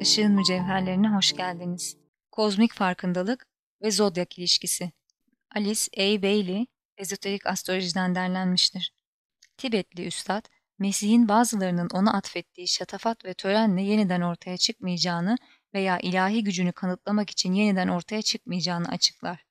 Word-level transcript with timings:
Işığın 0.00 0.32
mücevherlerine 0.32 1.08
hoş 1.08 1.32
geldiniz. 1.36 1.96
Kozmik 2.32 2.72
farkındalık 2.74 3.46
ve 3.82 3.90
zodyak 3.90 4.38
ilişkisi. 4.38 4.92
Alice 5.54 5.82
A. 5.96 6.22
Bailey, 6.22 6.66
ezoterik 6.98 7.46
astrolojiden 7.46 8.14
derlenmiştir. 8.14 8.92
Tibetli 9.56 10.06
üstad, 10.06 10.44
Mesih'in 10.78 11.28
bazılarının 11.28 11.88
ona 11.94 12.12
atfettiği 12.12 12.68
şatafat 12.68 13.24
ve 13.24 13.34
törenle 13.34 13.82
yeniden 13.82 14.20
ortaya 14.20 14.56
çıkmayacağını 14.56 15.36
veya 15.74 15.98
ilahi 15.98 16.44
gücünü 16.44 16.72
kanıtlamak 16.72 17.30
için 17.30 17.52
yeniden 17.52 17.88
ortaya 17.88 18.22
çıkmayacağını 18.22 18.88
açıklar. 18.88 19.44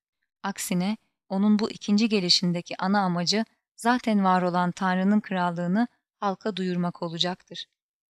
Aksine 0.43 0.97
onun 1.29 1.59
bu 1.59 1.71
ikinci 1.71 2.09
gelişindeki 2.09 2.75
ana 2.79 2.99
amacı 2.99 3.45
zaten 3.75 4.23
var 4.23 4.41
olan 4.41 4.71
Tanrı'nın 4.71 5.19
krallığını 5.19 5.87
halka 6.19 6.55
duyurmak 6.55 7.03
olacaktır. 7.03 7.65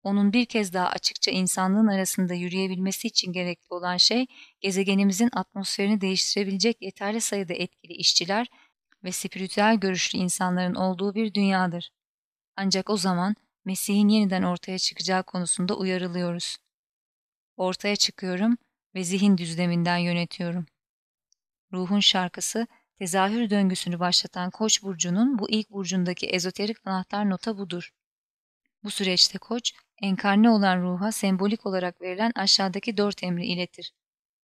Onun 0.06 0.32
bir 0.32 0.46
kez 0.46 0.72
daha 0.72 0.88
açıkça 0.88 1.30
insanlığın 1.30 1.86
arasında 1.86 2.34
yürüyebilmesi 2.34 3.08
için 3.08 3.32
gerekli 3.32 3.74
olan 3.74 3.96
şey, 3.96 4.26
gezegenimizin 4.60 5.30
atmosferini 5.32 6.00
değiştirebilecek 6.00 6.82
yeterli 6.82 7.20
sayıda 7.20 7.54
etkili 7.54 7.92
işçiler 7.92 8.46
ve 9.04 9.12
spiritüel 9.12 9.76
görüşlü 9.76 10.18
insanların 10.18 10.74
olduğu 10.74 11.14
bir 11.14 11.34
dünyadır. 11.34 11.90
Ancak 12.56 12.90
o 12.90 12.96
zaman 12.96 13.36
Mesih'in 13.64 14.08
yeniden 14.08 14.42
ortaya 14.42 14.78
çıkacağı 14.78 15.22
konusunda 15.22 15.76
uyarılıyoruz. 15.76 16.56
Ortaya 17.56 17.96
çıkıyorum 17.96 18.56
ve 18.94 19.04
zihin 19.04 19.38
düzleminden 19.38 19.98
yönetiyorum. 19.98 20.66
Ruhun 21.72 22.00
şarkısı, 22.00 22.66
tezahür 22.98 23.50
döngüsünü 23.50 24.00
başlatan 24.00 24.50
Koç 24.50 24.82
burcunun 24.82 25.38
bu 25.38 25.50
ilk 25.50 25.70
burcundaki 25.70 26.26
ezoterik 26.26 26.86
anahtar 26.86 27.30
nota 27.30 27.58
budur. 27.58 27.90
Bu 28.84 28.90
süreçte 28.90 29.38
Koç, 29.38 29.72
enkarne 30.02 30.50
olan 30.50 30.82
ruha 30.82 31.12
sembolik 31.12 31.66
olarak 31.66 32.00
verilen 32.00 32.32
aşağıdaki 32.34 32.96
dört 32.96 33.22
emri 33.22 33.46
iletir. 33.46 33.92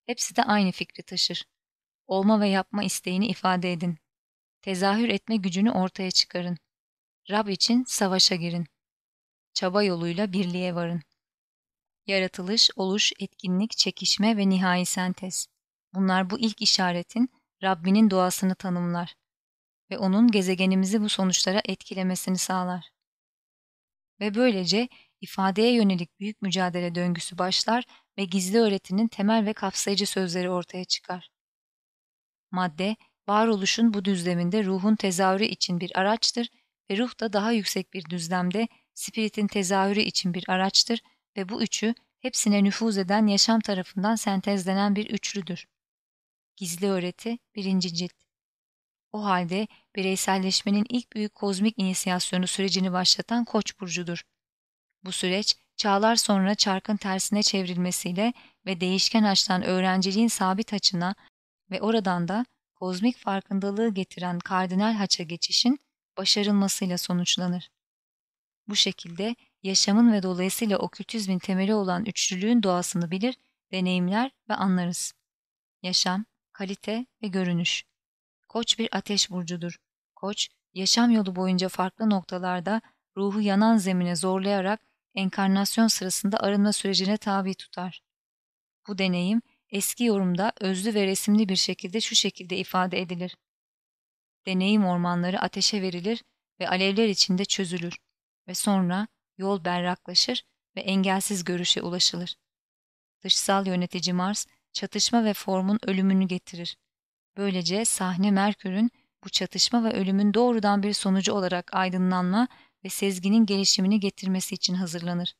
Hepsi 0.05 0.35
de 0.35 0.43
aynı 0.43 0.71
fikri 0.71 1.03
taşır. 1.03 1.45
Olma 2.07 2.41
ve 2.41 2.49
yapma 2.49 2.83
isteğini 2.83 3.27
ifade 3.27 3.71
edin. 3.71 3.97
Tezahür 4.61 5.09
etme 5.09 5.35
gücünü 5.35 5.71
ortaya 5.71 6.11
çıkarın. 6.11 6.57
Rab 7.29 7.47
için 7.47 7.83
savaşa 7.87 8.35
girin. 8.35 8.67
Çaba 9.53 9.83
yoluyla 9.83 10.33
birliğe 10.33 10.75
varın. 10.75 11.01
Yaratılış, 12.07 12.69
oluş, 12.75 13.13
etkinlik, 13.19 13.77
çekişme 13.77 14.37
ve 14.37 14.49
nihai 14.49 14.85
sentez. 14.85 15.47
Bunlar 15.93 16.29
bu 16.29 16.39
ilk 16.39 16.61
işaretin 16.61 17.29
Rabbinin 17.63 18.09
doğasını 18.09 18.55
tanımlar 18.55 19.15
ve 19.91 19.97
onun 19.97 20.31
gezegenimizi 20.31 21.01
bu 21.01 21.09
sonuçlara 21.09 21.61
etkilemesini 21.65 22.37
sağlar. 22.37 22.89
Ve 24.19 24.35
böylece 24.35 24.89
ifadeye 25.23 25.73
yönelik 25.73 26.19
büyük 26.19 26.41
mücadele 26.41 26.95
döngüsü 26.95 27.37
başlar 27.37 27.83
ve 28.17 28.25
gizli 28.25 28.59
öğretinin 28.59 29.07
temel 29.07 29.45
ve 29.45 29.53
kapsayıcı 29.53 30.07
sözleri 30.07 30.49
ortaya 30.49 30.85
çıkar. 30.85 31.29
Madde, 32.51 32.95
varoluşun 33.27 33.93
bu 33.93 34.05
düzleminde 34.05 34.65
ruhun 34.65 34.95
tezahürü 34.95 35.45
için 35.45 35.79
bir 35.79 35.99
araçtır 35.99 36.49
ve 36.89 36.97
ruh 36.97 37.19
da 37.19 37.33
daha 37.33 37.51
yüksek 37.51 37.93
bir 37.93 38.05
düzlemde 38.05 38.67
spiritin 38.93 39.47
tezahürü 39.47 39.99
için 39.99 40.33
bir 40.33 40.43
araçtır 40.47 41.01
ve 41.37 41.49
bu 41.49 41.63
üçü 41.63 41.93
hepsine 42.19 42.63
nüfuz 42.63 42.97
eden 42.97 43.27
yaşam 43.27 43.59
tarafından 43.59 44.15
sentezlenen 44.15 44.95
bir 44.95 45.09
üçlüdür. 45.09 45.65
Gizli 46.55 46.87
öğreti 46.87 47.37
1. 47.55 47.79
cilt 47.79 48.13
O 49.11 49.23
halde 49.23 49.67
bireyselleşmenin 49.95 50.85
ilk 50.89 51.13
büyük 51.13 51.35
kozmik 51.35 51.79
inisiyasyonu 51.79 52.47
sürecini 52.47 52.91
başlatan 52.91 53.45
Koç 53.45 53.79
burcudur. 53.79 54.23
Bu 55.05 55.11
süreç 55.11 55.55
çağlar 55.75 56.15
sonra 56.15 56.55
çarkın 56.55 56.97
tersine 56.97 57.43
çevrilmesiyle 57.43 58.33
ve 58.65 58.81
değişken 58.81 59.23
açtan 59.23 59.63
öğrenciliğin 59.63 60.27
sabit 60.27 60.73
açına 60.73 61.15
ve 61.71 61.81
oradan 61.81 62.27
da 62.27 62.45
kozmik 62.75 63.17
farkındalığı 63.17 63.93
getiren 63.93 64.39
kardinal 64.39 64.93
haça 64.93 65.23
geçişin 65.23 65.79
başarılmasıyla 66.17 66.97
sonuçlanır. 66.97 67.69
Bu 68.67 68.75
şekilde 68.75 69.35
yaşamın 69.63 70.13
ve 70.13 70.23
dolayısıyla 70.23 70.77
okültizmin 70.77 71.39
temeli 71.39 71.73
olan 71.73 72.05
üçlülüğün 72.05 72.63
doğasını 72.63 73.11
bilir, 73.11 73.37
deneyimler 73.71 74.31
ve 74.49 74.53
anlarız. 74.53 75.13
Yaşam, 75.81 76.25
kalite 76.53 77.05
ve 77.21 77.27
görünüş. 77.27 77.85
Koç 78.49 78.79
bir 78.79 78.89
ateş 78.91 79.31
burcudur. 79.31 79.77
Koç, 80.15 80.49
yaşam 80.73 81.11
yolu 81.11 81.35
boyunca 81.35 81.69
farklı 81.69 82.09
noktalarda 82.09 82.81
ruhu 83.17 83.41
yanan 83.41 83.77
zemine 83.77 84.15
zorlayarak 84.15 84.79
enkarnasyon 85.15 85.87
sırasında 85.87 86.37
arınma 86.39 86.73
sürecine 86.73 87.17
tabi 87.17 87.55
tutar. 87.55 88.03
Bu 88.87 88.97
deneyim 88.97 89.41
eski 89.69 90.03
yorumda 90.03 90.51
özlü 90.61 90.93
ve 90.93 91.07
resimli 91.07 91.49
bir 91.49 91.55
şekilde 91.55 92.01
şu 92.01 92.15
şekilde 92.15 92.57
ifade 92.57 93.01
edilir. 93.01 93.37
Deneyim 94.45 94.85
ormanları 94.85 95.41
ateşe 95.41 95.81
verilir 95.81 96.23
ve 96.59 96.69
alevler 96.69 97.07
içinde 97.07 97.45
çözülür 97.45 97.97
ve 98.47 98.53
sonra 98.53 99.07
yol 99.37 99.65
berraklaşır 99.65 100.43
ve 100.75 100.81
engelsiz 100.81 101.43
görüşe 101.43 101.81
ulaşılır. 101.81 102.35
Dışsal 103.23 103.67
yönetici 103.67 104.13
Mars, 104.13 104.45
çatışma 104.73 105.25
ve 105.25 105.33
formun 105.33 105.79
ölümünü 105.87 106.27
getirir. 106.27 106.77
Böylece 107.37 107.85
sahne 107.85 108.31
Merkür'ün 108.31 108.91
bu 109.23 109.29
çatışma 109.29 109.83
ve 109.83 109.93
ölümün 109.93 110.33
doğrudan 110.33 110.83
bir 110.83 110.93
sonucu 110.93 111.33
olarak 111.33 111.73
aydınlanma 111.73 112.47
ve 112.85 112.89
sezginin 112.89 113.45
gelişimini 113.45 113.99
getirmesi 113.99 114.55
için 114.55 114.73
hazırlanır. 114.73 115.33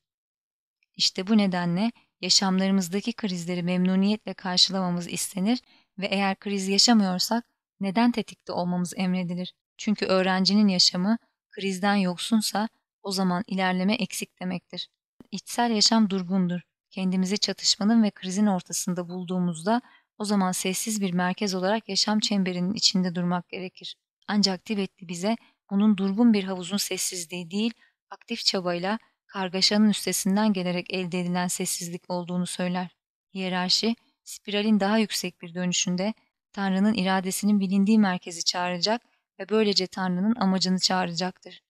İşte 0.96 1.28
bu 1.28 1.38
nedenle 1.38 1.92
yaşamlarımızdaki 2.22 3.14
krizleri 3.14 3.64
memnuniyetle 3.64 4.34
karşılamamız 4.34 5.08
istenir 5.08 5.62
ve 5.98 6.06
eğer 6.06 6.40
kriz 6.40 6.68
yaşamıyorsak 6.68 7.46
neden 7.80 8.12
tetikte 8.12 8.54
olmamız 8.54 8.94
emredilir? 8.98 9.54
Çünkü 9.78 10.06
öğrencinin 10.06 10.68
yaşamı 10.68 11.18
krizden 11.52 11.96
yoksunsa 11.96 12.70
o 13.04 13.12
zaman 13.12 13.44
ilerleme 13.48 13.94
eksik 13.94 14.40
demektir. 14.40 14.90
İçsel 15.32 15.72
yaşam 15.72 16.10
durgundur. 16.10 16.62
Kendimizi 16.90 17.38
çatışmanın 17.38 18.04
ve 18.04 18.12
krizin 18.12 18.46
ortasında 18.46 19.10
bulduğumuzda 19.10 19.82
o 20.18 20.26
zaman 20.26 20.52
sessiz 20.52 21.02
bir 21.02 21.14
merkez 21.14 21.56
olarak 21.56 21.90
yaşam 21.90 22.20
çemberinin 22.20 22.74
içinde 22.74 23.16
durmak 23.16 23.50
gerekir. 23.50 23.96
Ancak 24.28 24.66
Tibetli 24.66 25.08
bize 25.08 25.36
bunun 25.70 25.98
durgun 25.98 26.34
bir 26.34 26.44
havuzun 26.44 26.78
sessizliği 26.78 27.52
değil, 27.52 27.74
aktif 28.10 28.46
çabayla 28.46 29.00
kargaşanın 29.28 29.90
üstesinden 29.90 30.54
gelerek 30.54 30.94
elde 30.94 31.20
edilen 31.20 31.48
sessizlik 31.48 32.10
olduğunu 32.10 32.48
söyler. 32.48 32.96
Hiyerarşi, 33.34 33.96
spiralin 34.24 34.80
daha 34.80 34.98
yüksek 34.98 35.42
bir 35.42 35.54
dönüşünde 35.56 36.14
Tanrı'nın 36.54 36.94
iradesinin 36.94 37.60
bilindiği 37.60 38.00
merkezi 38.00 38.44
çağıracak 38.44 39.02
ve 39.40 39.50
böylece 39.50 39.88
Tanrı'nın 39.88 40.36
amacını 40.36 40.80
çağıracaktır. 40.80 41.62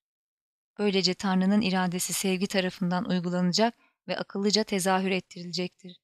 Böylece 0.80 1.14
Tanrı'nın 1.14 1.62
iradesi 1.62 2.14
sevgi 2.14 2.48
tarafından 2.48 3.10
uygulanacak 3.10 3.74
ve 4.08 4.18
akıllıca 4.18 4.64
tezahür 4.64 5.12
ettirilecektir. 5.12 5.98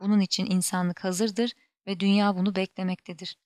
Bunun 0.00 0.20
için 0.20 0.46
insanlık 0.50 1.04
hazırdır 1.04 1.52
ve 1.86 2.00
dünya 2.00 2.36
bunu 2.36 2.54
beklemektedir. 2.54 3.36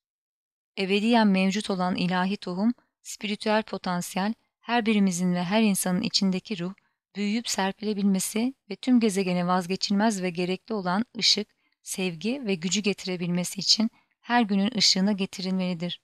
Ebediyen 0.79 1.29
mevcut 1.29 1.71
olan 1.71 1.97
ilahi 1.97 2.37
tohum, 2.37 2.73
spiritüel 3.09 3.63
potansiyel, 3.63 4.35
her 4.61 4.87
birimizin 4.87 5.35
ve 5.35 5.45
her 5.45 5.63
insanın 5.63 6.01
içindeki 6.01 6.59
ruh, 6.59 6.75
büyüyüp 7.17 7.49
serpilebilmesi 7.49 8.55
ve 8.71 8.77
tüm 8.77 9.01
gezegene 9.01 9.47
vazgeçilmez 9.47 10.23
ve 10.23 10.31
gerekli 10.31 10.75
olan 10.75 11.05
ışık, 11.19 11.49
sevgi 11.83 12.47
ve 12.47 12.55
gücü 12.55 12.81
getirebilmesi 12.81 13.61
için 13.61 13.91
her 14.21 14.43
günün 14.43 14.71
ışığına 14.77 15.13
getirilmelidir. 15.13 16.01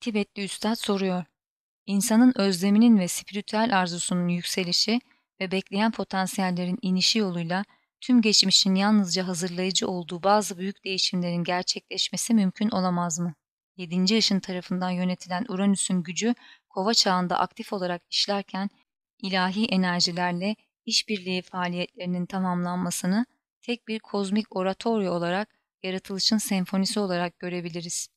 Tibetli 0.00 0.44
Üstad 0.44 0.74
soruyor. 0.74 1.24
İnsanın 1.86 2.32
özleminin 2.36 2.98
ve 2.98 3.08
spiritüel 3.08 3.78
arzusunun 3.78 4.28
yükselişi 4.28 5.00
ve 5.40 5.50
bekleyen 5.50 5.92
potansiyellerin 5.92 6.78
inişi 6.82 7.18
yoluyla 7.18 7.64
tüm 8.00 8.22
geçmişin 8.22 8.74
yalnızca 8.74 9.26
hazırlayıcı 9.26 9.88
olduğu 9.88 10.22
bazı 10.22 10.58
büyük 10.58 10.84
değişimlerin 10.84 11.44
gerçekleşmesi 11.44 12.34
mümkün 12.34 12.70
olamaz 12.70 13.18
mı? 13.18 13.34
7. 13.80 14.16
ışın 14.18 14.40
tarafından 14.40 14.90
yönetilen 14.90 15.46
Uranüs'ün 15.48 16.02
gücü 16.02 16.34
kova 16.68 16.94
çağında 16.94 17.38
aktif 17.38 17.72
olarak 17.72 18.02
işlerken 18.10 18.70
ilahi 19.22 19.66
enerjilerle 19.66 20.56
işbirliği 20.86 21.42
faaliyetlerinin 21.42 22.26
tamamlanmasını 22.26 23.26
tek 23.62 23.88
bir 23.88 23.98
kozmik 23.98 24.56
oratoryo 24.56 25.12
olarak 25.12 25.48
yaratılışın 25.82 26.38
senfonisi 26.38 27.00
olarak 27.00 27.38
görebiliriz. 27.38 28.08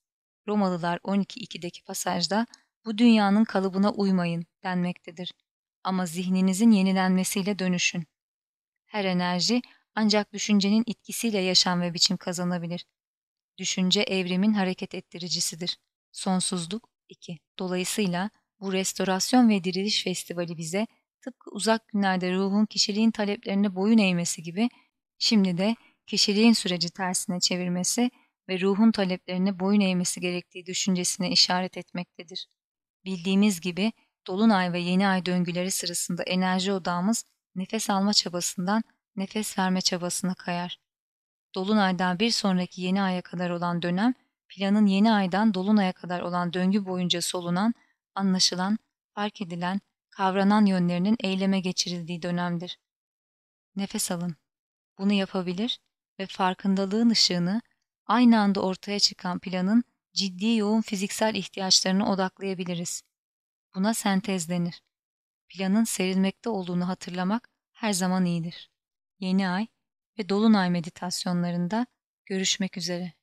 Romalılar 0.48 0.98
12.2'deki 0.98 1.84
pasajda 1.84 2.48
bu 2.86 2.98
dünyanın 2.98 3.44
kalıbına 3.44 3.92
uymayın 3.92 4.46
denmektedir. 4.64 5.34
Ama 5.84 6.06
zihninizin 6.06 6.72
yenilenmesiyle 6.72 7.60
dönüşün. 7.60 8.04
Her 8.86 9.06
enerji 9.06 9.62
ancak 9.96 10.34
düşüncenin 10.34 10.84
etkisiyle 10.88 11.40
yaşam 11.40 11.82
ve 11.82 11.94
biçim 11.94 12.18
kazanabilir. 12.18 12.86
Düşünce 13.58 14.02
evrimin 14.02 14.54
hareket 14.54 14.96
ettiricisidir. 14.96 15.78
Sonsuzluk 16.12 16.90
2. 17.10 17.40
Dolayısıyla 17.60 18.30
bu 18.60 18.74
restorasyon 18.74 19.50
ve 19.50 19.64
diriliş 19.64 20.04
festivali 20.04 20.58
bize 20.58 20.88
tıpkı 21.22 21.52
uzak 21.52 21.88
günlerde 21.88 22.34
ruhun 22.34 22.66
kişiliğin 22.66 23.12
taleplerine 23.12 23.76
boyun 23.76 23.98
eğmesi 23.98 24.44
gibi 24.44 24.70
şimdi 25.18 25.58
de 25.58 25.76
kişiliğin 26.08 26.54
süreci 26.54 26.90
tersine 26.90 27.40
çevirmesi 27.40 28.12
ve 28.50 28.62
ruhun 28.62 28.92
taleplerine 28.92 29.60
boyun 29.60 29.82
eğmesi 29.82 30.22
gerektiği 30.22 30.66
düşüncesine 30.66 31.30
işaret 31.32 31.78
etmektedir. 31.78 32.48
Bildiğimiz 33.06 33.62
gibi 33.62 33.94
dolunay 34.28 34.74
ve 34.74 34.80
yeni 34.80 35.08
ay 35.08 35.26
döngüleri 35.26 35.72
sırasında 35.72 36.24
enerji 36.24 36.74
odağımız 36.74 37.26
nefes 37.56 37.90
alma 37.90 38.14
çabasından 38.14 38.84
nefes 39.16 39.60
verme 39.60 39.82
çabasına 39.82 40.34
kayar. 40.34 40.83
Dolunaydan 41.56 42.20
bir 42.20 42.32
sonraki 42.32 42.82
yeni 42.82 43.02
aya 43.02 43.22
kadar 43.22 43.50
olan 43.50 43.82
dönem, 43.82 44.14
planın 44.48 44.86
yeni 44.86 45.12
aydan 45.12 45.54
dolunaya 45.54 45.94
kadar 45.94 46.22
olan 46.22 46.54
döngü 46.54 46.86
boyunca 46.86 47.22
solunan, 47.22 47.74
anlaşılan, 48.16 48.78
fark 49.16 49.42
edilen, 49.42 49.82
kavranan 50.10 50.66
yönlerinin 50.66 51.18
eyleme 51.20 51.60
geçirildiği 51.60 52.22
dönemdir. 52.22 52.80
Nefes 53.76 54.12
alın. 54.12 54.36
Bunu 54.98 55.14
yapabilir 55.14 55.80
ve 56.20 56.26
farkındalığın 56.26 57.10
ışığını 57.10 57.62
aynı 58.06 58.40
anda 58.40 58.62
ortaya 58.62 59.00
çıkan 59.00 59.40
planın 59.40 59.84
ciddi 60.14 60.56
yoğun 60.56 60.82
fiziksel 60.82 61.36
ihtiyaçlarını 61.36 62.12
odaklayabiliriz. 62.12 63.04
Buna 63.76 63.94
sentez 63.94 64.50
denir. 64.50 64.82
Planın 65.48 65.84
serilmekte 65.84 66.50
olduğunu 66.50 66.88
hatırlamak 66.88 67.50
her 67.74 67.94
zaman 67.94 68.26
iyidir. 68.26 68.72
Yeni 69.20 69.50
ay 69.50 69.68
ve 70.20 70.30
dolunay 70.30 70.70
meditasyonlarında 70.70 71.88
görüşmek 72.26 72.78
üzere. 72.78 73.14